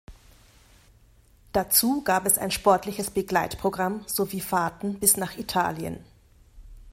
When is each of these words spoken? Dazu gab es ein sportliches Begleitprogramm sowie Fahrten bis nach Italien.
Dazu 1.51 2.03
gab 2.03 2.25
es 2.25 2.39
ein 2.39 2.49
sportliches 2.49 3.11
Begleitprogramm 3.11 4.03
sowie 4.07 4.41
Fahrten 4.41 4.97
bis 4.99 5.15
nach 5.15 5.37
Italien. 5.37 6.03